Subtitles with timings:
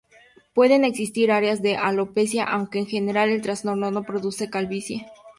[0.55, 5.05] Pueden existir áreas de alopecia, aunque en general el trastorno no produce calvicie.